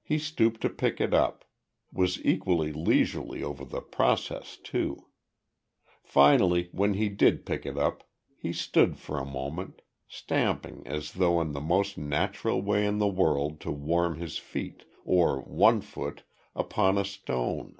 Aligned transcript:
He 0.00 0.16
stooped 0.18 0.62
to 0.62 0.70
pick 0.70 1.02
it 1.02 1.12
up; 1.12 1.44
was 1.92 2.24
equally 2.24 2.72
leisurely 2.72 3.42
over 3.42 3.62
the 3.62 3.82
process 3.82 4.56
too. 4.56 5.08
Finally, 6.02 6.70
when 6.72 6.94
he 6.94 7.10
did 7.10 7.44
pick 7.44 7.66
it 7.66 7.76
up, 7.76 8.08
he 8.38 8.54
stood 8.54 8.96
for 8.96 9.18
a 9.18 9.26
moment, 9.26 9.82
stamping 10.08 10.86
as 10.86 11.12
though 11.12 11.42
in 11.42 11.52
the 11.52 11.60
most 11.60 11.98
natural 11.98 12.62
way 12.62 12.86
in 12.86 12.96
the 12.96 13.06
world 13.06 13.60
to 13.60 13.70
warm 13.70 14.16
his 14.16 14.38
feet 14.38 14.86
or 15.04 15.42
one 15.42 15.82
foot 15.82 16.22
upon 16.56 16.96
a 16.96 17.04
stone. 17.04 17.76